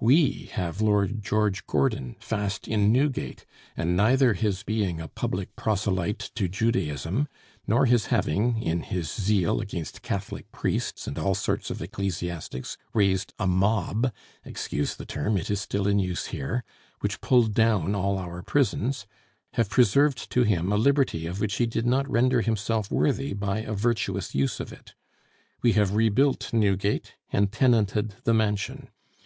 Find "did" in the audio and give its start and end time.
21.66-21.84